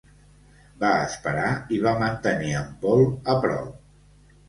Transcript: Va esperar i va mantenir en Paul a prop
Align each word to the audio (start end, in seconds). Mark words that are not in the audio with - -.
Va 0.83 0.89
esperar 1.09 1.53
i 1.77 1.81
va 1.85 1.95
mantenir 2.01 2.53
en 2.65 2.75
Paul 2.83 3.09
a 3.37 3.41
prop 3.47 3.73